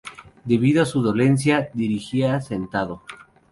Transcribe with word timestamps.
Debido 0.45 0.81
a 0.81 0.87
su 0.87 1.03
dolencia, 1.03 1.69
dirigía 1.75 2.41
sentado. 2.41 3.03